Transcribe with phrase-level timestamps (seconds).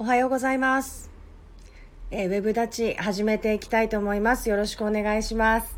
[0.00, 1.10] おはようございます。
[2.12, 4.48] えーウェブ立ち始めていきたいと思います。
[4.48, 5.76] よろしくお願いします。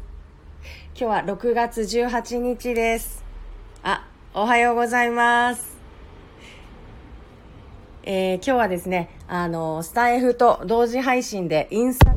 [0.94, 3.24] 今日は6月18日です。
[3.82, 5.74] あ、おはようございます。
[8.02, 12.14] えー今日はですね、あの、スタイフと同時配信でインスタ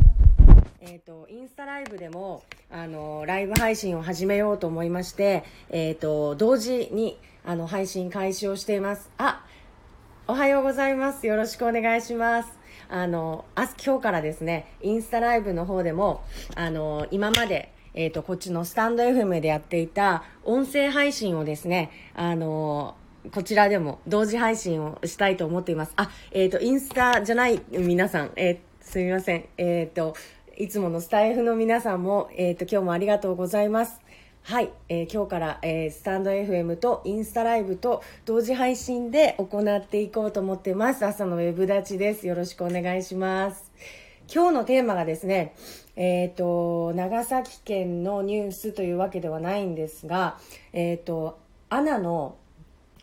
[0.81, 9.09] えっ、と、インスタライブでも、あの、ライブ配信を始めようと思いまして、えっ、と、同時に、あの、配信開始をしています。
[9.17, 9.45] あ、
[10.25, 11.27] おはようございます。
[11.27, 12.49] よろしくお願いします。
[12.87, 16.23] あの、あ今日からですね、インスタライブの方でも、
[16.55, 22.95] あの、今まで、えっ、と、こっちのスタンド FM でやっていた音声配信をですね、あの、
[23.33, 25.93] こちらでも同時配信をしたいと思っています。
[25.97, 29.45] あ、えっ、と、インスタじゃない皆さん、えーすみません。
[29.57, 30.15] えっ、と、
[30.57, 34.02] いつものスタイフの皆さんも、えっ、と、今日もありがとうございます。
[34.45, 41.05] はい、えー今日から、えースタンド FM とインスタライブと同時配信で行っていこうと思ってます。
[41.05, 42.27] 朝のウェブ立ちです。
[42.27, 43.71] よろしくお願いします。
[44.31, 45.55] 今日のテーマがですね、
[45.95, 50.37] えっ、と、長崎県のニュースというわけではないんですが、
[50.73, 52.35] えっ、と、アナの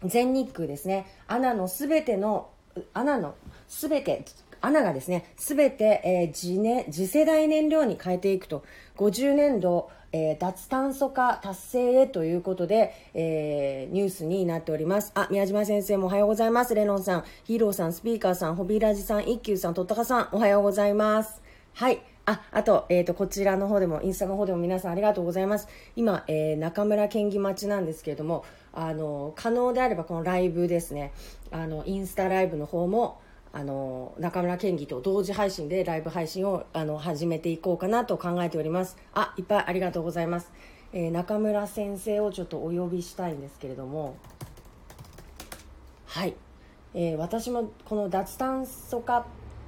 [0.05, 1.07] 全日空ですね。
[1.27, 2.51] アナのすべての、
[2.93, 3.35] アナの
[3.67, 4.27] すべて、
[4.61, 8.65] アナがですね、すべて、えー次年、次世代燃料に変えていくと、
[8.97, 15.13] 50年度、えー脱炭素化達成へということで、えーニュースになっております。
[15.15, 16.75] あ、宮島先生もおはようございます。
[16.75, 21.41] レノンさん、ヒーローさん、スピーカーさん、ホビーラジさん、一休さん、とったかさん、おはようございます。
[21.75, 22.03] はい。
[22.27, 25.69] あ、あと、えっ、と、こちらの方でも、インスタの方でも皆さんありがとうございます。
[25.97, 31.13] 今、えー中村県議待ちなんですけれども、あの、可能であればこのライブですね、
[31.51, 33.21] あの、インスタライブの方も、
[33.53, 38.97] あの、中村県議と同時配信でライブ配信を、あの、始めていこうかなと考えております。
[39.13, 40.53] あ、いっぱいありがとうございます。
[40.93, 44.17] えー中村先生をちょっとお呼びしたいんですけれども、
[46.07, 46.35] はい、
[46.95, 49.25] えー私もこの脱炭素化っ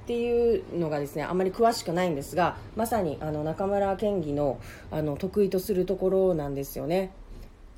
[0.07, 4.59] ていうのがですねあまり詳しくないんですがまさにあの中村県議の
[4.91, 7.13] あの得意とするところなんですよね。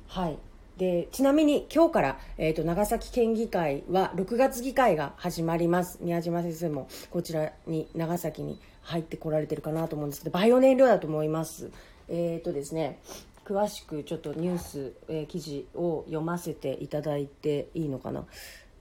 [0.07, 0.37] はい
[0.77, 5.99] でちなみに今日から、えー、と長崎県議会は6月議会が始まります。
[6.01, 11.71] 宮島先生もこちらに長崎に入ってこられてるかなと思うんですけどバイオ燃料だと思います。
[12.09, 12.99] えっ、とですね
[13.45, 18.25] 詳しくちょっとニュース、えー記事を読ませていただいていいのかな、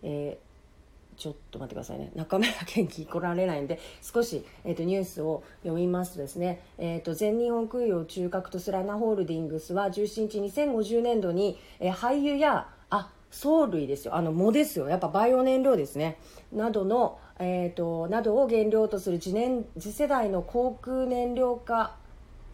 [0.02, 0.53] えー
[1.16, 2.10] ちょっと待ってくださいね。
[2.14, 14.14] 中村元気来られないんで少し、えー、とニュースを読みますとですね、えー、と全日本空輸を中核とするアナホールディングスは17日2050年度に、えー廃油やあ藻類ですよ。
[14.14, 14.88] あの藻ですよ。
[14.88, 16.18] やっぱバイオ燃料ですね。
[16.52, 21.96] などの、えー、となどを原料とする次年次世代の航空燃料化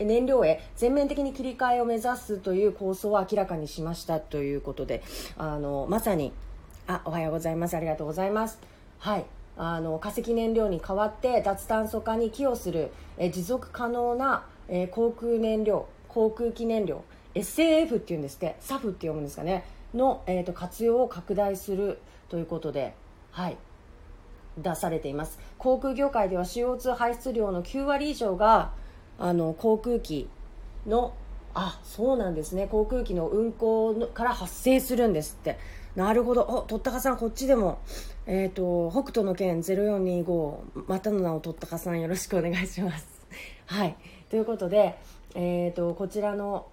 [0.04, 5.02] 燃料へ全面的に切り替えを目指すという構想を明らかにしましたということで
[5.36, 6.32] あのまさに
[6.90, 7.76] あおはようございます。
[7.76, 8.58] ありがとうございます。
[8.98, 9.24] はい。
[9.56, 18.56] あの化石燃料に代わって脱炭素化に寄与するえ持続可能なえ航空燃料航空機燃料 SAF っていうんですって。
[18.60, 19.64] SAF って読むんですかね。
[19.94, 22.94] の、えー、と活用を拡大するということで
[23.30, 23.56] はい。
[24.58, 25.38] 出されています。
[25.58, 28.72] 航空業界では CO2 排出量の9割以上が
[29.16, 30.28] あの航空機
[30.88, 31.14] の
[31.54, 32.66] あそうなんですね。
[32.66, 35.56] 航空機の運航のから発生するんですって。
[35.96, 36.42] なるほど。
[36.42, 37.78] おとったかさんこっちでも。
[38.26, 43.06] えっ、と北斗の県0425またの名をとったかさんよろしくお願いします。
[43.66, 43.96] はい。
[44.28, 44.98] ということで
[45.34, 46.66] えっ、とこちらの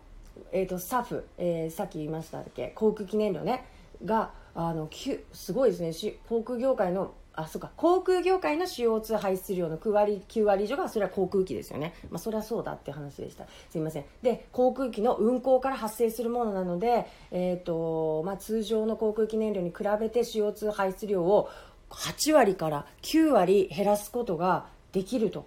[0.52, 2.70] えー、とサフ、えーさっき言いましたっけ？
[2.76, 3.66] 航空記念料ね。
[4.06, 5.94] があのきすごいですね。
[5.94, 7.72] し航空業界のあそうか。
[7.78, 13.46] 航空業界の CO2 排出量の9割 ,9 割以上がそれは航空機ですよね、まあ、それはそうだって話でした。
[13.70, 14.06] すいません。
[14.24, 21.48] で航空機の運航から発生するものなので、えーとまあ、通常の航空機燃料に比べて CO2 排出量を
[21.92, 25.46] 8割から9割減らすことができると。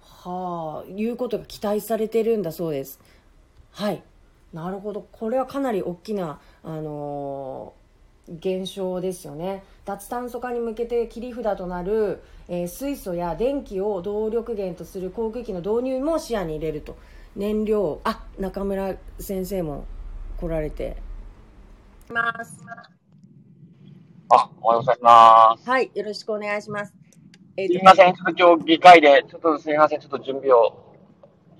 [0.00, 3.00] はあいうことが期待されてるんだそうです。
[3.72, 4.02] はい。
[4.52, 5.04] なるほど。
[5.10, 7.84] これはかなり大きな、あのー
[8.28, 9.62] 現象ですよね。
[9.84, 16.96] 脱炭素化に向けて切り札となる、えー水素や電気を動力源とする航空機の導入も視野に入れると。
[17.36, 19.84] 燃料あ中村先生も
[20.38, 20.96] 来られて。
[22.08, 22.64] ます。
[24.30, 25.68] あ、おはようございます。
[25.68, 26.94] はいよろしくお願いします。
[27.56, 30.96] えーとすみません、ちょっと今日議会で、ちょっとすみません、ちょっと準備を、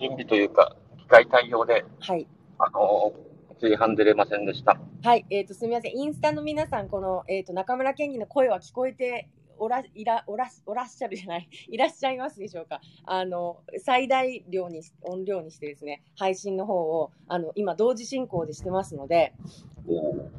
[0.00, 2.26] 準備というか、議会対応で、はい。
[2.58, 3.33] あのー、
[3.64, 4.78] 追犯出れませんでした。
[5.02, 5.96] はい、えっ、と、すみません。
[5.96, 12.66] インスタの皆さん、この、えっ、と、中村県議の声は聞こえておら、いら、おら、おらっしゃるじゃない、いらっしゃいますでしょう。
[12.66, 12.82] か。
[13.04, 19.32] あの、最大量に、音量にしてですね、配信の方を、あの、今、同時進行でしてますので、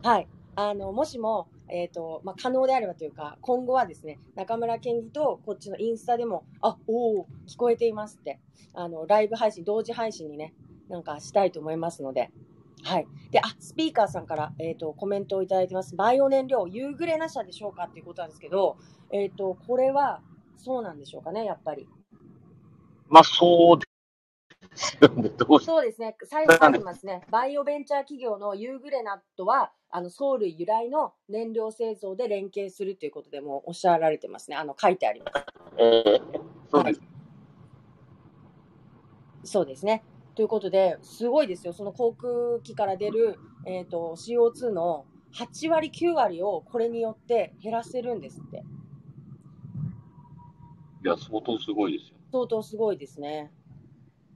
[0.04, 0.28] はい。
[0.56, 3.12] あの、もしも、えっ、と、まあ、可能であればという。
[3.12, 8.40] か、今後はですね、中村健技とこっちのインスタでも、あ、おお、聞こえていますって、
[8.76, 10.54] あの、ライブ配信、同時配信にね、
[10.90, 12.30] なんかしたいと思いますので、
[12.86, 13.08] はい。
[13.32, 15.96] で、あ、スピーカーさんから、えっ、と、コメントをいただいてます。
[15.96, 18.78] バイオ燃料、夕暮れなしでしょうかっていうことなんですけど、
[19.12, 20.22] えっ、と、これは、
[20.58, 21.90] そうなんでしょうかね、やっぱり。
[23.10, 23.88] まあ、そうで
[24.76, 25.30] すよね。
[25.36, 26.16] どうしそうですね。
[26.26, 27.26] 最後書いてますね。
[27.32, 34.58] バイオベンチャー企業のユーグレナットは、あの、藻類由来の燃料製造で連携するということでもおっしゃられてますね。
[34.58, 35.46] あの、書いてあります。
[35.78, 37.02] えーそうです。
[39.44, 40.04] そうですね。
[40.36, 41.72] ということで、すごいですよ。
[41.72, 48.64] その航空機から出る、えっ、と、CO2 の8割、9割をこれによって減らせるんですって。
[51.04, 52.18] いや、相当すごいですよ。
[52.34, 53.52] 相当すごいですね。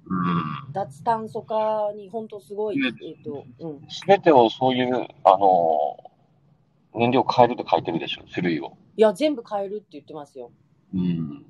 [0.05, 0.71] うん。
[0.71, 3.89] 脱炭素化に本当すごい、ねえっ、と、うん。
[3.89, 5.97] すべてをそういう、あの、
[6.93, 8.77] 燃料変えるって書いてるでしょ、種類を。
[8.95, 10.51] いや、全部変えるって言ってますよ。
[10.93, 11.01] うん。
[11.01, 11.45] い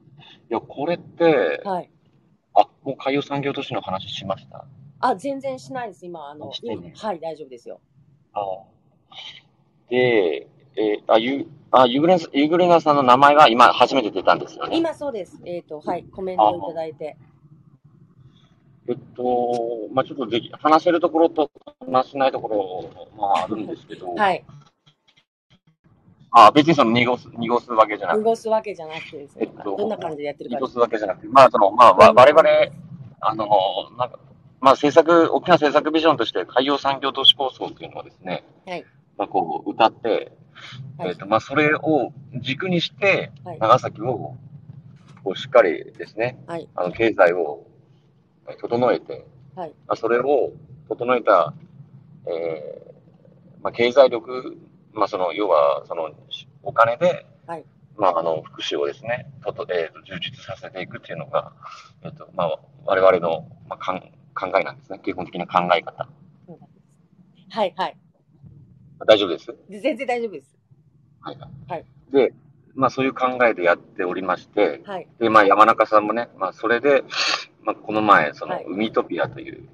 [0.50, 1.92] や、これって、はい。
[2.84, 4.66] あ、もう海洋産業都市の話しました？
[5.02, 6.06] あ、全然しないです。
[6.06, 7.80] 今、あの、してね今はい、大丈夫ですよ。
[8.34, 8.42] あ
[9.90, 14.78] で、えーあ、ゆ、あ、ユグレナ、ユグレナさんの名前が今初めて出たんですよね。
[14.78, 15.40] 今そうです。
[15.46, 17.18] えっ、と、はい、コメントをいただいて。
[18.88, 19.56] えっと、
[19.94, 21.52] まあちょっとでき、話せるところと
[21.86, 24.44] 話せないところ、まああるんですけど、はい。
[26.32, 32.50] あ、別にその濁す、濁すわけじゃなくて、濁すわけじゃなくてですね、えっとどんな感じでやってるか濁すわけじゃなくて、まあその、まあわ我々、
[33.22, 33.48] あの、
[33.98, 34.20] なんか、
[34.62, 38.86] まあ政策、大きな政策ビジョンとして海洋産業都市構想っていうのをですね、はい。
[39.18, 40.32] まあこう歌って、
[40.98, 43.60] はいえっと、まあそれを軸にして、はい。
[43.60, 44.36] 長崎を、
[45.24, 46.68] こうしっかりですね、はい。
[46.76, 47.66] あの経済を
[48.50, 49.70] え整えて、はい。
[49.88, 50.52] まあ、それを
[50.88, 51.54] 整えた、
[52.26, 54.58] えーまあ、経済力、
[54.94, 56.12] まあ、その要はその
[56.64, 57.66] お金で、はい
[57.98, 61.54] まあ、あの福祉をですね、ととえーと充実させていくっていうのが、
[62.04, 66.08] えっとまあ、我々の、まあ、かん考えなんですね、基本的な考え方。
[67.52, 67.74] はい。
[67.76, 67.98] はい。
[69.06, 69.48] 大丈夫です？
[69.70, 70.56] で全然大丈夫です。
[71.22, 71.38] はい
[71.68, 72.34] はいで、
[72.76, 75.08] まあ、そういう考えでやっておりまして、はい。
[75.20, 77.04] で、まあ、山中さんもね、まあ、それで、
[77.62, 79.68] まあ、この前、その、はい海トピアという、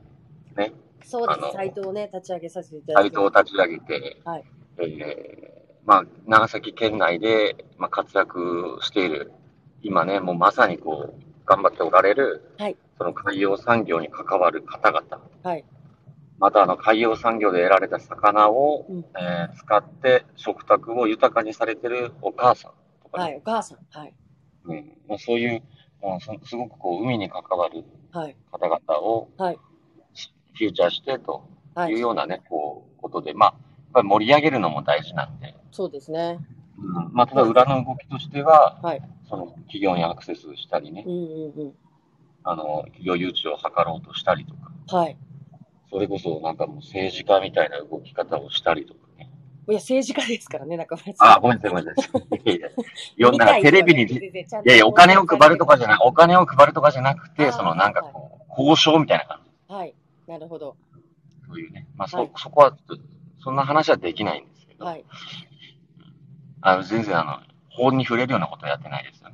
[0.57, 0.73] ね、
[1.03, 1.53] そうです。
[1.53, 3.15] サイトをね、立ち上げさせていただサイいて。
[3.15, 4.43] トを立ち上げて、はい
[4.79, 9.31] えーまあ、長崎県内で、まあ、活躍している、
[9.83, 15.65] 今ね、もうまさにこう、頑張っておられる、はいその海洋産業に関わる方々、はい。
[16.39, 22.71] またあの海洋産業で得られた魚を、うんえー使って食卓を豊かにされてるお母さん
[23.03, 23.35] とかね、はい。
[23.35, 23.79] お母さん。
[23.91, 24.13] はい。
[24.65, 25.61] うんまあ、そういう、
[26.01, 28.35] もうそすごくこう海に関わるはい。
[28.51, 29.59] 方々をはい。
[30.57, 31.91] フューチャーしてとはい。
[31.91, 33.55] いうようなね、こう、ことで、まあ、
[33.95, 36.39] ぱり盛り上げるのも大事なんで、そうですね。
[36.77, 39.01] うんまあ、ただ裏の動きとしては、はい。
[39.27, 41.73] その企業にアクセスしたりねうん、うんうん。
[42.43, 45.17] あの、企業誘致を図ろうとしたりとか、はい。
[45.89, 49.31] それこそなんかもう政治家みたいな動き方をしたりとかね。
[49.69, 51.31] いや、政治家ですからね、中村さん。
[51.37, 52.41] あ、ごめんなさい、ごめんなさい。
[52.43, 52.59] いやい
[53.17, 54.31] や んかテレビに、いい
[54.65, 59.73] やいや、お金を配るとかじゃない、お金を配るとかじゃなくて、そのなんかこう、交渉みたいな感じ。
[59.73, 59.95] はい。
[60.27, 60.75] なるほど。
[61.47, 61.87] そういうね。
[61.95, 63.03] まあ、そ、はいそこはちょっと、
[63.45, 65.05] そんな話はできないんですけど、はい。
[66.61, 69.29] あの全然あの、法に触れるようなことはやってないですよ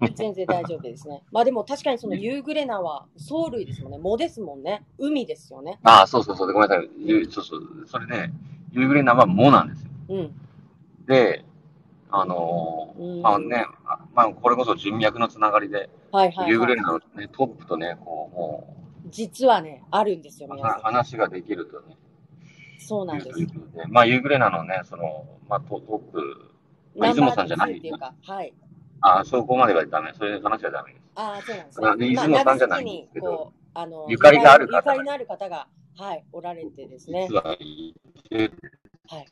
[0.14, 1.22] 全然大丈夫ですね。
[1.32, 3.98] まあでも確かにそのユーグレナは藻類ですもんね。
[4.02, 4.84] 藻ですもんね。
[4.98, 5.78] 海ですよね。
[5.82, 6.90] ああ、そうそうそう、ごめんなさい。
[6.98, 8.30] ゆそうそう、それで、
[8.72, 9.90] ユーグレナはモなんですよ。
[10.10, 10.40] うん。
[11.06, 11.42] で、
[12.10, 16.48] あのーうんまあね、あまあ、これこそ人脈のつながりで、はいはい、はい。
[16.50, 20.80] ユーグレナの、ね、トップとね、こう、も実はね、あるんですよ、う、皆さん。
[20.80, 21.96] 話ができるとね、
[22.78, 23.38] そうなんです
[23.88, 26.52] まあ、ユーグレナのね、その、まあ、トトップ、
[26.96, 27.72] まあ、出雲さんじゃない？
[27.72, 28.54] ナンバーツーっていうか、はい。
[29.00, 30.12] ああ、そこまではダメ。
[30.18, 31.02] そういう話はダメです。
[31.16, 37.36] ああ、そうなんですあで出雲さんじゃないんですけどまあのゆかりがある方ゆかりのある方が、はい、おられてですね実。
[37.36, 37.94] はい
[38.28, 38.50] て、
[39.08, 39.26] はい。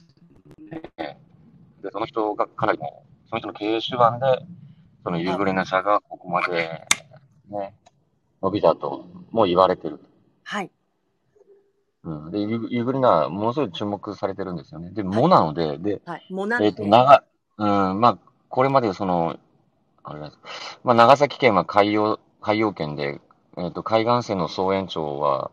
[1.01, 1.19] ね
[1.83, 4.47] で、その人がかなりもう、その人の経営手腕で、
[5.05, 6.87] そのユーグレナ社がここまで、
[7.49, 7.75] ね、
[8.43, 9.99] 伸びたと、もう言われてる。
[10.45, 10.71] はい。
[12.05, 12.31] うん。
[12.31, 14.91] で、ユーユーグレナはものすごい注目されてるんですよね。
[14.91, 16.27] で、もなので、で、はい。
[16.61, 17.25] えっ、と、長、
[17.59, 18.19] うん、まあ、
[18.49, 19.39] これまでその、
[20.03, 23.21] あれなんですまあ、長崎県は海洋、海洋圏で、
[23.57, 25.51] えっ、と、海岸線の総延長は、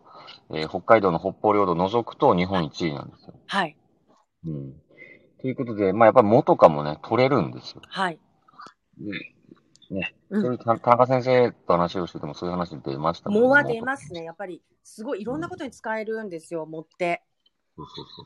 [0.51, 3.33] えー北海道の北方領土を除くと日本一位なんですよ。
[3.45, 3.75] はい。
[4.45, 4.73] うん。
[5.41, 7.81] ということで、まあ、やっぱり藻とかもね、取れるんですよ。
[7.87, 8.19] はい。
[8.97, 9.11] で
[9.89, 14.23] ね、うんそれ田田中先生と話をしててもそういう話出ましたもん藻は出ますね。
[14.23, 17.23] やっぱり、すごいいろんなことに使えるんですよ、藻って。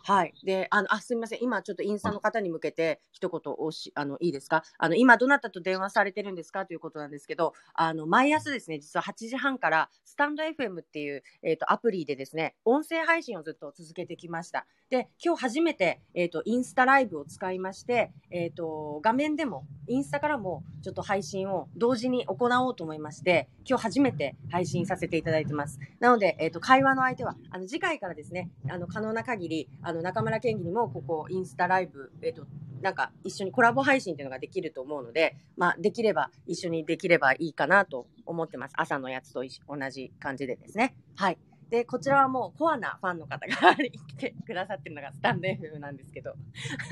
[0.03, 0.33] はい。
[0.43, 1.39] で、あの、あ、すみません。
[1.43, 4.63] 今ちょっとインスタの方に向けて一言おし、あの、いいですか？
[4.77, 6.65] あの、今どなたと電話されてるんですか？
[6.65, 14.65] ということなんですけど、あの、毎朝ですね、実は8時半から、スタンド FM っていう、えっ、と、アプリでですね、音声配信をずっと続けてきました。
[14.89, 25.79] で、今日初めて、えっ、と、インスタライブを使いまして、えっ、と、画面でも、インスタからも、ちょっと配信を同時に行おうと思いまして、今日初めて配信させていただいてます。
[25.99, 29.42] なので、えっ、と、会話の相手は、あの、次回からですね、あの、可能な限り、
[29.81, 32.45] あの、中村健義にも、ここ、インスタライブ、えっ、と、
[32.81, 38.73] なんか、一緒にコラボ配信っていうのができると思うので、まあ、できれば、一緒にできればいいかなと思ってます。
[38.77, 40.95] 朝のやつと同じ感じでですね。
[41.15, 41.37] はい。
[41.73, 46.35] で、こちらはもう、コアなファンの方が来てくださってるのがスタンド FM なんですけど、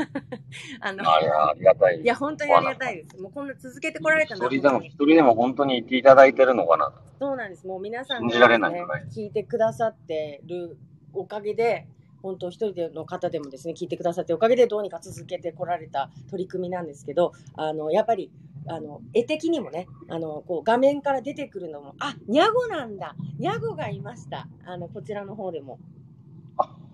[0.81, 2.01] あの、あいや、ありがたい。
[2.01, 3.21] いや、本当にありがたいです。
[3.21, 6.91] もうこんな続けてこられたのは一人でも、一人でも本当に言っていただいてるのかな。
[7.19, 7.67] そうなんです。
[7.67, 8.81] もう皆さん信じられないね
[9.15, 10.77] 聞いてくださってる
[11.13, 11.87] おかげで、
[12.21, 18.31] 本当一人での方でもですね、聞いてくださっておかげでどうにか続けてこられた取り組みなんですけど、あの、やっぱり、
[18.67, 23.15] あの、絵的にもね、あの、こう画面から出てくるのも、あ、ニャゴなんだ。
[23.39, 24.47] ニャゴがいました。
[24.65, 25.79] あの、こちらの方でも。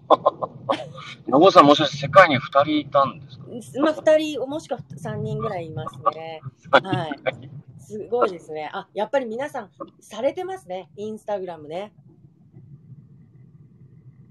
[1.27, 3.38] 野茂さんもしかして世界に二人いたんです
[3.74, 3.81] か？
[3.81, 6.41] まあ、二人、もしくは三人ぐらいいますね。
[6.72, 7.12] はい。
[7.79, 8.69] すごいですね。
[8.74, 9.69] あ、やっぱり皆さん、
[10.00, 10.89] されてますね。
[10.96, 11.91] インスタグラムね。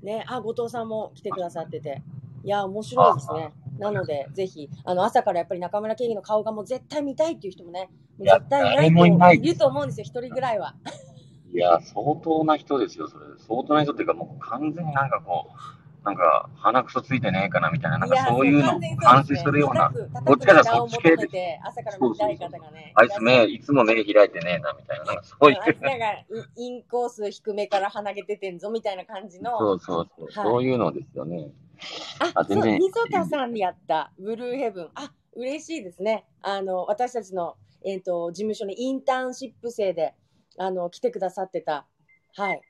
[0.06, 2.02] ね、あ、後藤さんも来てくださってて。
[2.44, 3.52] いや、面白いですね。
[3.78, 10.76] なので、ぜひ、あの、朝からやっぱり中村健義の顔がもう絶対見たいっていう人もね、もう絶対いないいると思うんですよ、一人ぐらいは。
[11.52, 13.24] いや、相当な人ですよ、それ。
[13.38, 18.92] 相当な人っていうか、もう完全になんかこう、なんか鼻くそついてねえかなみたいな、なんかそういうのを監
[19.26, 19.90] 視するような、
[20.24, 21.60] どっちかがそっち系で。
[22.94, 25.58] あいつ目、いつも目開いてねえなみたいな、なんかそういう
[26.56, 29.58] イインコース低めから鼻毛出てんぞみたいな感じの。
[29.58, 31.50] そうそうそう、そういうのですよね。
[32.20, 34.90] あ、そう、あ全然みそたさんでやった、ブルーヘブン。
[34.94, 36.24] あ、嬉しいですね。
[36.40, 40.14] あの、私たちの、えっ、と、事務所にインターンシップ生で、
[40.56, 41.84] あの、来てくださってた。
[42.36, 42.60] はい。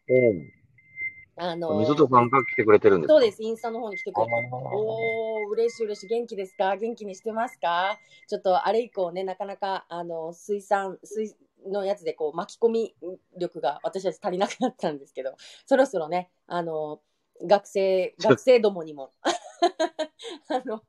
[1.39, 3.15] あの、みそとさんが来てくれてるんですか？
[3.15, 3.43] そうです。
[3.43, 4.33] インスタの方に来てくあれて。
[4.53, 6.07] おー、嬉しい嬉しい。
[6.09, 7.99] 元気ですか元気にしてますか？
[8.29, 12.97] ちょっとあれ以降ね、なかなか、あの、水産、水のやつでこう巻き込み
[13.39, 15.35] 力が私たち足りなくなったんですけど、
[15.67, 17.01] そろそろね、あの、
[17.43, 19.11] 学生、 学生どもにも、
[20.49, 20.83] あの、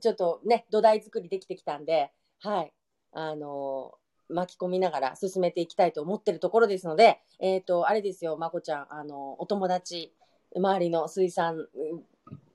[0.00, 2.72] ちょっとね、土台作りできてきたんで、はい、
[3.12, 3.94] あの、
[4.28, 10.12] 巻き込みながら進めていきたいと思ってるところですので、えっ、と、あれですよ、まこちゃん、あの、お友達、
[10.56, 11.68] 周りの水産、うん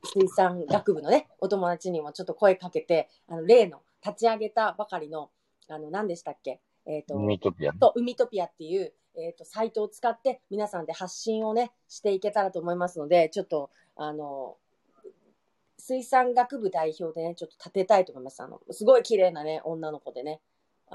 [0.05, 5.31] 水産学部のね、お友達にもちょっと声かけて、あの、例の立ち上げたばかりの、
[5.69, 6.59] あの、何でしたっけ？
[6.85, 7.73] えっ、と、ミトピア。
[7.73, 14.57] と、海トピアっていう、えっ、と、サイトを使って皆さんで発信をね、していけたらと思いますので、ちょっと、あの、
[15.77, 18.43] 水産学部代表でね、ちょっと立てたいと思います。
[18.43, 20.41] あの、すごい綺麗なね、女の子でね、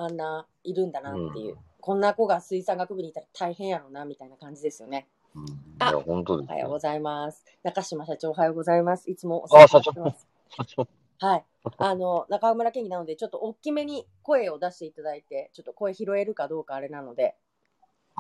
[0.00, 5.06] あんな、いるんだなっていう、うんこんな子が水産学部にいたら大変やろうな、みたいな感じですよね。
[5.34, 6.52] うんいあや、本当ですよ。
[6.52, 7.44] おはようございます。
[7.62, 9.08] 中島社長、おはようございます。
[9.10, 10.18] いつもおあ世話になって
[10.58, 10.76] ます。
[11.20, 11.44] はい。
[11.78, 17.36] あの、中村県議なので、ちょっと大きめに声を出していただいて、ちょっと声拾えるかどうかあれなので、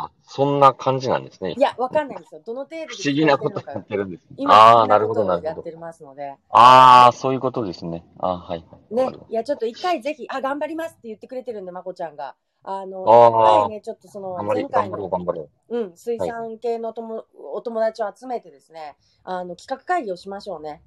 [0.00, 1.60] あ、そんな感じなんですねい。
[1.60, 2.40] や、わかんないんですよ。
[2.46, 5.76] どの程度で不思議なことやってるんですああ、なるほど、なるほどをやって。
[5.76, 8.04] ますので、ああ、そういうことですね。
[8.18, 8.94] あーはいはい。
[8.94, 12.36] ねいや、ちょっと一回ぜひ、あ、頑張りますって言ってくれてるんで、まこちゃんが。
[12.62, 15.78] あの、一回ね、ちょっとその、前回頑張ろう、の、頑張ろう。
[15.78, 17.24] うん、水産系のお友
[17.54, 20.82] お友達を集めてですね、あの、企画会議をしましょうね。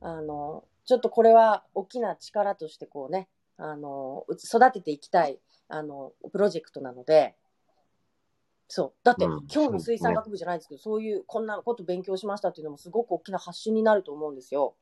[0.00, 7.34] あの、ちょっとこれは大きな力としてこうね、あの、う育てていきたい、あの、プロジェクトなので、
[8.68, 8.92] そう。
[9.04, 14.74] だって、うん今日の水産学部じゃないですけど、そういう、こんなこと勉強しましたっていうのもすごく大きな発信になると思うんですよ。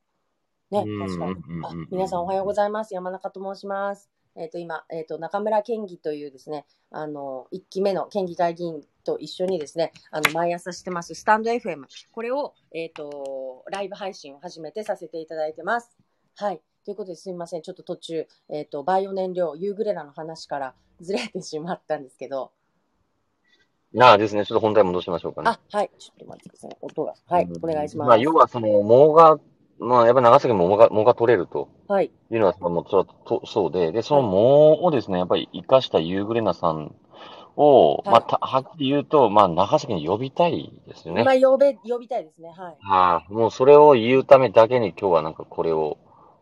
[0.71, 1.35] ね、うん確かに。
[1.65, 2.95] あ皆さんおはようございます。
[2.95, 4.11] 山中と申します。
[4.35, 11.85] えっ、と、今、えっ、と、中村県議というですね、あの、1期目の県議会議員と一緒にですね、あの、毎朝してます、スタンド FM。
[12.11, 15.95] これを、えっ、と、ライブ配信を初めてさせていただいてます。
[16.37, 16.63] はい。
[16.85, 17.63] ということですみません。
[17.63, 22.53] ちょっと途中、えっ、と、バイオ燃料、ユーグレラの話からずれてしまったんですけど、
[23.95, 25.51] なあですね、ちょっと本題戻しましょうかね。
[25.51, 25.91] あ、はい。
[25.99, 26.77] ちょっと待ってください。
[26.81, 27.15] 音が。
[27.27, 27.49] はい。
[27.63, 28.09] お願いします。
[28.09, 29.39] まあ、要はその、藻が、
[29.79, 32.11] まあ、やっぱり長崎も藻が、藻が取れるとはい。
[32.31, 36.95] いうのは、その、もうそれはとそうで、で、その藻をですね、やっぱり生かしたユーグレナさん
[37.57, 41.25] を、はいまあ、たはっきり言うと、まあ、長崎に呼びたいですよね。
[41.25, 42.49] まあ、呼べ、呼びたいですね。
[42.49, 42.77] はい。
[42.81, 45.99] はい、もうそれを言うためだけに今日はなんかこれを、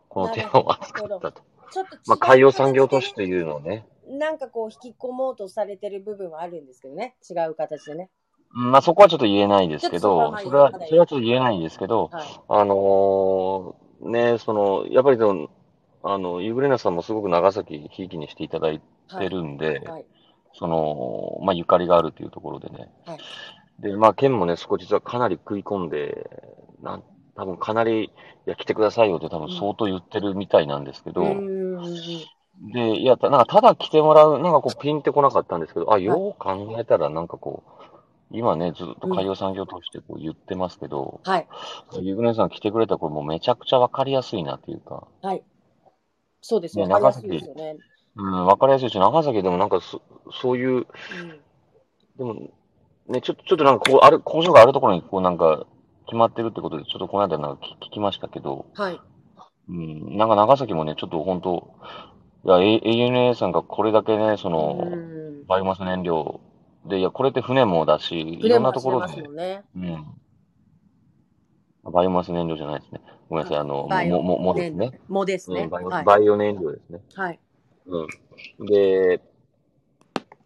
[0.08, 1.42] このテーマを扱ったと。
[1.72, 3.86] ちょっと違うまあ、海洋産業都市というのをね。
[4.10, 7.16] なんかこう引き込もうとされてる部分はあるんですけどね。
[7.28, 8.10] 違う形でね。
[8.52, 12.40] まあそこはちょっと言えないですけど、それは、ちょっとそれはちょっと言えないんですけど、はい。
[12.48, 15.48] あのーね、その、やっぱりその、
[16.02, 18.80] あの、ユーグレナさんもすごく長崎ひいきにしていただい
[19.18, 20.04] てるんで、はい。
[20.54, 22.88] その、まあゆかりがあるというところでね。
[23.06, 23.20] はい
[23.80, 26.28] で、まあ県もね、そこ実はかなり食い込んで、
[26.82, 27.02] なん、
[27.34, 28.10] 多分かなり、い
[28.44, 32.39] や、来てくださいよって多分相当言ってるみたいなんですけど、うーん。
[32.60, 37.70] で、いや、たなんかただ来てもらう、なんかこうピンってこなかったんですけど、あ、よう考えたらなんかこう、
[38.32, 41.48] 今ね、ずっと海洋産業としてこう言ってますけど、はい。
[42.00, 45.42] ユーグレナさん来てくれたらこれもうめちゃくちゃわかりやすいなっていうか、はい。
[46.42, 46.86] そうですね。
[46.86, 47.76] ねわかりやすいですよね。
[48.16, 50.86] うん、わかりやすいし、長崎でもなんかそ、そういう、うん。
[52.18, 52.34] でも、
[53.08, 55.66] ね、ちょっと、ちょっとなんかこう、ある、工場があるところにこうなんか、
[56.06, 59.00] 決まってるってことで、ちょっとこの間なんか聞聞きましたけど、はい。
[59.68, 61.74] うん、なんか長崎もね、ちょっと本当
[62.44, 65.46] いや、A- ANA さんがこれだけね、その、うん。
[65.46, 66.40] バイオマス燃料
[66.86, 69.22] で、いや、これって船もだし、い船ろんなところで。
[69.76, 70.06] うん。
[71.92, 73.00] バイオマス燃料じゃないですね。
[73.28, 75.00] ごめんなさい、あの、も、も、もですね。
[75.08, 75.62] もですね。
[75.62, 76.04] うん、バイオ、はい。
[76.04, 77.00] バイオ燃料ですね。
[77.14, 77.38] はい。
[77.86, 78.02] う
[78.64, 78.66] ん。
[78.66, 79.20] で、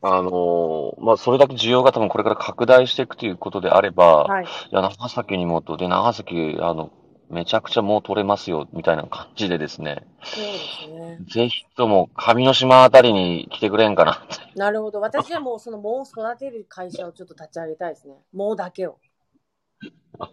[0.07, 4.45] あのまあ、それだけ需要が多分これから拡大していくということであれば、はい。
[4.45, 6.91] いや、長崎にもと、で、長崎、あの、
[7.35, 11.19] めちゃくちゃもう取れますよ、みたいな感じでですね、そうですね。
[11.29, 14.26] ぜひとも上の島あたりに来てくれんかな。
[14.55, 15.00] なるほど。
[15.00, 18.14] 私はもうその藻を育てる会社をちょっと立ち上げたいですね。
[18.33, 18.99] 藻だけを。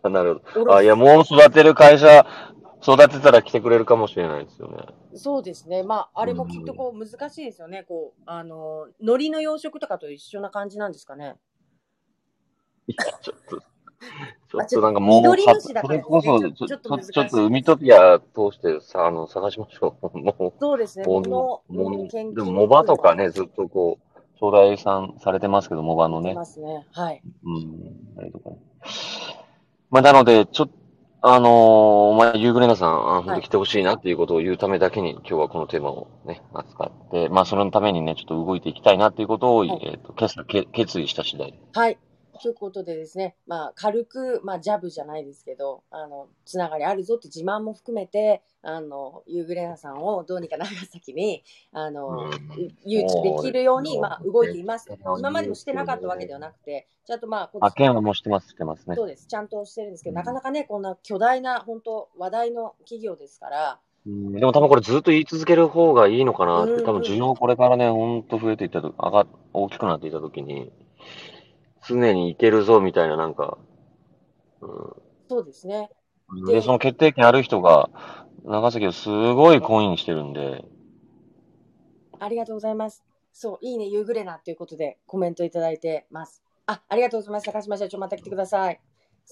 [0.03, 0.75] あ、なるほど。
[0.75, 2.25] あ、いや、もう育てる会社、
[2.84, 4.77] 育てたら来てくれるかもしれないですよね。
[5.15, 5.84] そうですね。
[5.84, 7.84] まあ、あれもきっとこう難しいですよね。
[7.84, 11.36] こう、あの、海苔の養殖とかと一緒な感じなんですかね。
[12.88, 13.62] いや、ちょっと、
[14.50, 20.20] ちょあっとなんかもう、それこそ、ちょちょちょっと海トピア通してさ、あの、探しましょう。
[20.20, 21.05] もそうですね。
[21.05, 26.36] う、も藻う、もう、のでも、モバとかね、ずっとこう、将来産されてますけど、モバのね出。
[26.36, 26.86] ますね。
[26.91, 27.22] はい。
[27.46, 28.58] うん、あれとかね。
[29.91, 30.74] まあ、なので、ちょっと、
[31.24, 41.59] あのーまあ、ユーグレナさん、あ本当来てほしいなっていうことを言うためだけに、今日はこのテーマをね、扱って、まあ、そのためにね、ちょっと動いていきたいなっていうことを、はいえっ、と、決け決意した次第。
[41.74, 42.00] はい。
[42.42, 52.32] ということでですね、まあ、軽く、まあ、ジャブじゃないですけど、あの、つながりあるぞって自慢も含めて、あの、ユーグレナさんをどうにか長崎に、あの、うん。
[52.86, 54.90] 誘致できるように、まあ、動いています。
[54.90, 55.20] うん。
[55.20, 58.96] 今までもしてなかったわけではなくて、ちゃんとまあ、こあ、県はもうしてます、してますね。
[58.96, 59.06] そ。
[59.06, 59.27] うです。
[59.27, 60.18] ちゃんとしてるんですけど、うん。
[60.18, 64.34] なかなかね、こんな巨大な、本当話題の企業ですから、うん。
[64.34, 70.72] でも多分これずっと言い続ける方がいいのかなって、うん多分需要これからね、ほんと増えていったと、上が、大きくなっていったときに、
[71.87, 73.57] 常にいけるぞみたいななんか、
[75.27, 75.89] そうですね。
[76.29, 77.89] うん、でで、その決定権ある人が、
[78.44, 80.65] 長崎をすごいコインしてるんで、
[82.22, 83.03] ありがとうございます。
[83.33, 86.44] そう、いいね、夕暮れなということでコメントいただいてます。
[86.67, 87.46] あ、ありがとうございます。
[87.46, 88.79] 高島社長、また来てください。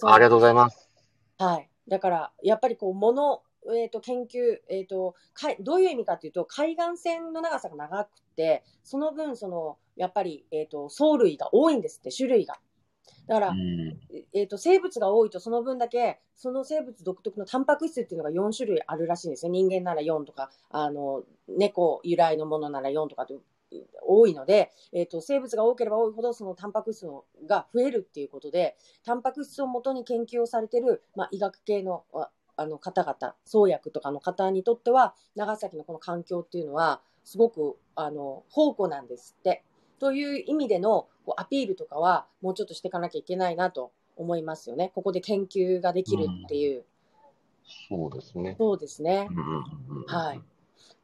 [0.03, 0.89] ありがとうございます。
[1.37, 1.69] はい。
[1.87, 3.43] だから、やっぱりこう、もの、
[3.75, 12.57] えっ、と、研究、えっ、と、かいどういう意味かというと、海岸線の長さが長くて、その分、その、やっぱり、えっ、と、藻類が多いんですって、種類が。
[13.27, 13.99] だから、うん。
[14.33, 19.51] えっ、と、生物が多いと、その分だけ、その生物独特のタンパク質っていうのが4種類あるらしいんですよ。
[19.51, 23.41] 人間なら4とか、あの、猫由来のものなら4とかと
[24.01, 39.63] 多いので、えっ、と、生物が多ければ多いほど、そのタンパク質のが増えるっていうことで、タンパク質をもとに研究をされている、まあ、医学系の、ああの方々、創薬とかの方にとっては、長崎のこの環境っていうのは、すごく、あの、宝庫なんですって。
[39.99, 44.91] という意味でのこうアピールとかは、もうちょっとしていかなきゃいけないなと思いますよね。
[44.95, 46.85] ここで研究ができるっていう。
[47.87, 48.55] そうですね。
[48.57, 49.33] そうですねう。
[49.33, 50.41] んうんうんはい。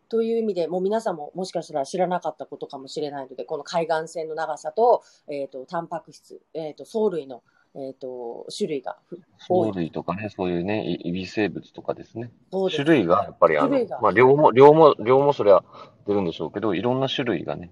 [0.10, 7.44] という意味で、もう皆さんももしかしたら知らなかったことかもしれないので、この海岸線の長さと、えっ、と、タンパク質、えっ、と、藻類の、
[7.76, 12.32] えっ、と、種類がふ多い藻類とかね、そういうね、い微生物とかですね。
[12.52, 13.70] そうです種類がやっぱりあの
[14.02, 15.64] まあ量も、量も、量もそりゃ
[16.08, 17.72] 出るんでしょうけど、いろんな種類がね。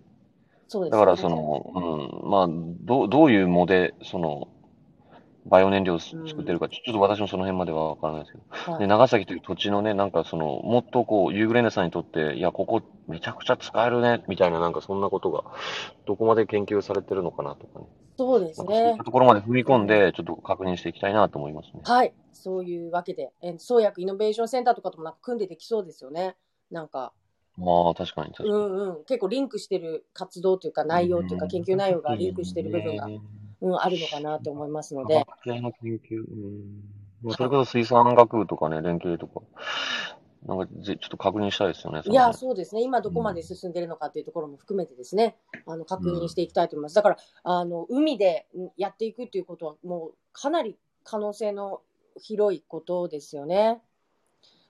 [0.73, 4.47] そうですだからその、うん、まあ、どう、どういう藻で、その、
[5.45, 8.71] バイオ燃料を作ってるか、ちょちょっと私もその辺まではわからないですけど。
[8.71, 15.43] はいで、長崎という土地のね、なんかその、もっとこう、ユーグレネさんにとって、いや、ここめちゃくちゃ使えるね、みたいななんかそんなことが、
[16.07, 17.85] どこまで研究されてるのかなとかね。
[18.17, 19.03] そうですねそういった。
[19.03, 21.81] ところまで踏み込んで、ちょっと確認していきたいなと思いますね。
[21.83, 22.15] はい。
[22.31, 26.35] そういうわけで、えー創薬イノベーションセンターとかともなんか組んでできそうですよね。
[26.71, 27.13] なんか、
[27.57, 28.51] まあ、確かに、確かに。
[28.51, 29.03] うんうん。
[29.05, 33.21] 結構リンクしてる活動というか内容というか研究内容がリンクしてる部分が、ね
[33.61, 36.83] うん、あるのかなと思いますの科で、学系の研究、うん。
[37.21, 39.41] まあそれこそ水産学部とかね、連携とか、
[40.45, 42.01] なんかぜちょっと確認したいですよね。
[42.05, 42.33] いや、う。
[42.33, 42.81] そうですね。
[42.81, 46.95] 今どこまで進んでるのかっていうところも含めてですね、あの、確認していきたいと思います。
[46.95, 51.81] だから、あの、海でんやっていくっていうことは、もうかなり可能性の
[52.17, 53.81] 広いことですよね。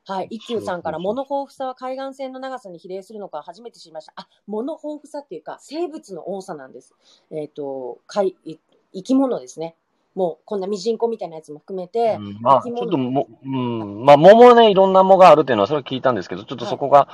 [0.06, 0.28] はい。
[0.32, 4.14] 一休さんから、物豊富さは海岸線の長さに比例するのか初めて知りました。
[4.16, 6.94] あ、物豊富さっていうか、生物の多さなんです。
[7.32, 8.58] えっ、と、海、い
[8.94, 9.76] 生き物ですね。
[10.14, 17.08] もう、こんなミジンコみたいなやつも含めて、うんまあ、ちょっとも、うん、まあ、桃もね、いろんな藻があるっていうのは、それは聞いたんですけど、ちょっとそこが、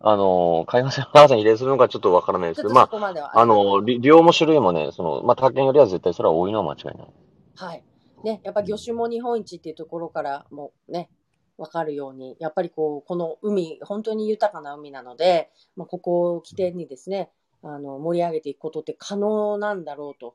[0.00, 7.08] あの、海岸線の長さに比例するのかちょっとわからないですけど、まあ、あの、り量も種類もね、その、まあ、他県よりは絶対それは多いのは間違いない。
[7.56, 7.82] はい。
[8.24, 11.10] ね、やっぱ魚種も日本一っていうところからもね、
[11.58, 17.30] わかるように、やっぱりこう、この海、本当に豊かな海なので、まあ、ここを起点にですね、
[17.62, 20.34] あの、盛り上げていくことって可能なんだろうと、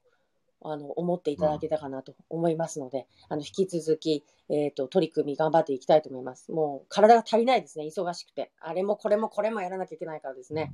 [0.64, 6.52] あの、思っていただけたかなと思いますので、あの、引き続き、えっ、と、取り組み頑張っていきたいと思います。
[6.52, 8.52] もう、体が足りないですね、忙しくて。
[8.60, 10.72] あれもこれもこれもやらなきゃいけないからですね。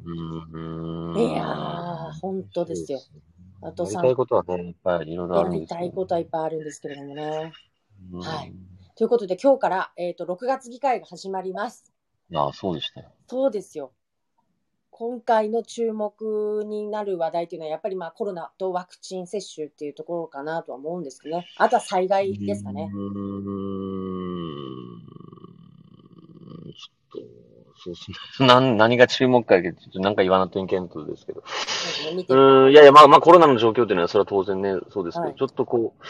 [0.52, 1.18] うん。
[1.18, 3.00] いやー、本当ですよ。
[3.62, 7.54] あとさやりたいことはね、いっぱいいろいろあるんですたいことはいっぱいあるんですけれどもね。
[8.12, 8.54] とはい。
[8.98, 11.94] ということで、今日から、えっ、と、6月議会が始まります。
[12.34, 13.12] ああ、そうでしたよ。
[13.28, 13.92] そうですよ。
[14.90, 21.46] 今回の注目になる話題というのは、やっぱりまあコロナとワクチン接種っていうところかなとは思うんですけどね。
[21.58, 22.90] あとは災害ですかね。
[22.92, 23.14] うーん。
[26.74, 28.10] ちょっと、そうです
[28.42, 28.48] ね。
[28.78, 31.44] 何が注目かちょっとなんか言わなといけんとですけど。
[31.46, 36.04] そうん、いやいや、まあまあコロナの状況っていうのは、それは当然ね、そうですけど、はいちょっとこう、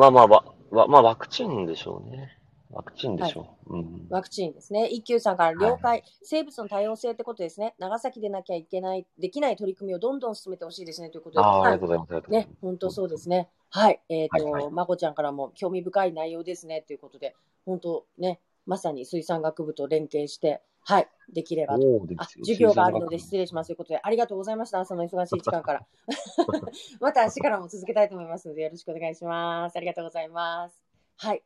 [0.00, 2.38] まあまあ、わ、わまあワクチンでしょうね。
[2.70, 3.76] ワクチンでしょう。
[3.76, 4.06] うん。
[4.08, 4.86] ワクチンですね。
[4.86, 7.74] 一休さんから了解、生物の多様性ってことですね。
[7.78, 11.44] 長崎でなきゃいけない、できない取り組みをどんどん進めてほしいですねということで。
[11.44, 12.30] ああ、りがとうございます。
[12.30, 13.50] ね本当そうですね。
[13.68, 14.00] はい。
[14.08, 17.36] えっ、と、はいはいまこちゃんからも興味深い内容ですねということで、
[17.66, 21.84] 本当ね、まさに水産学部と連携して、はい、できればと。
[21.84, 22.44] あそうですよ。
[22.44, 24.80] 授業があるので水失礼しますということで、ありがとうございました。
[24.80, 25.86] 朝の忙しい 時間から。
[27.00, 29.76] また明日からも続けたいと思いますので、よろしくお願いします。
[29.76, 30.82] ありがとうございます。
[31.16, 31.44] はい。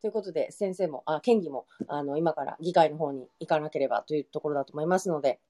[0.00, 5.40] ということで、先生も、あ、県議も、あの、今から議会の方に行かなければというところだと思いますので、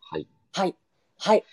[0.00, 0.26] はい。
[0.52, 0.76] はい。
[1.18, 1.44] はい。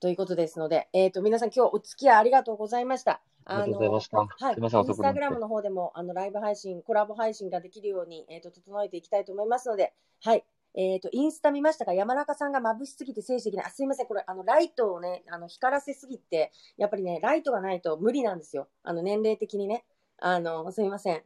[0.00, 3.20] ということですので、えっ、と、皆さん今日お付き合いありがとうございました。
[3.44, 4.18] ありがとうございました。
[4.18, 5.40] はい、すみません、インスタグラムの。
[5.42, 10.44] の方でもあのライブ配信、コラボ配信ができるように、えー、と整えていきたいと思いますので、はい。
[10.74, 11.92] えっ、と、インスタ見ましたか？
[11.94, 18.68] 山中さんが眩しすぎて静止的な、あ、すいません、これ、あの、ライトをね、あの、光らせすぎて、やっぱりね、ライトがないと無理なんですよ。
[18.84, 19.84] あの、年齢的にね。
[20.18, 21.22] あの、すみません。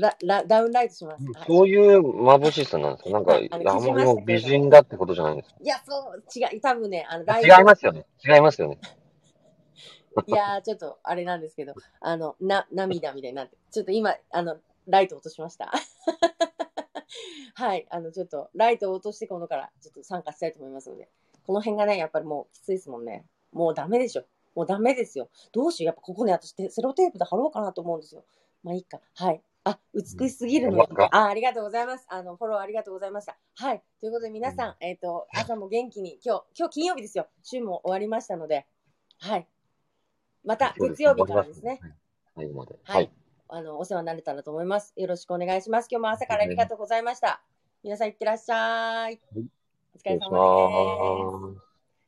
[0.00, 1.24] ララダウンライトします。
[1.24, 3.10] はいそういう眩しさなんですか？
[3.10, 5.56] なんか、はいあんまりもう美人だってことじゃないんですか？
[5.62, 8.06] いや、そう、違う、多分ね、あの、ライ違いますよね。
[8.26, 8.78] 違いますよね。
[10.26, 15.70] いやー、ちょっと、あれなんですけど、あの、な、涙みたいになって、ちょっと今、あの、ライト落としました。
[17.54, 21.08] はい、あの、ちょっと、ライトを落として今度から、ちょっと参加したいと思いますので、
[21.46, 23.24] この辺がね、やっぱりもうきついですもんね。
[23.52, 24.24] もうダメでしょ。
[24.54, 25.28] もうダメですよ。
[25.52, 25.88] どうしよう。
[25.88, 28.24] やっぱここね、私、セロテープで貼ろうかなと思うんですよ。
[28.64, 29.00] まあいいか。
[29.14, 29.40] はい。
[29.70, 32.06] あ、美しすぎるのあ、ありがとうございます。
[32.08, 33.36] あの、フォローありがとうございました。
[33.56, 33.82] はい。
[34.00, 37.28] ということで皆さん、えっ、と、朝も元気に、今日、今日金曜日ですよ。
[37.42, 38.66] 週も終わりましたので、
[39.18, 39.46] はい。
[40.44, 41.80] また月曜日からですね。。
[42.34, 42.46] はい。
[42.46, 42.52] はい
[42.84, 43.10] はい。
[43.48, 44.92] あの、お世話になれたらと思います。
[44.96, 45.88] よろしくお願いします。
[45.90, 47.42] 今日も朝からありがとうございました。
[47.82, 49.20] 皆さんいってらっしゃい。
[49.34, 51.62] お疲れ様です。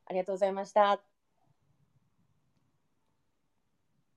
[0.06, 1.09] ありがとうございました。